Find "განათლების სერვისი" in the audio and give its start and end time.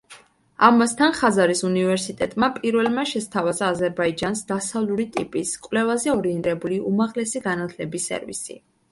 7.49-8.57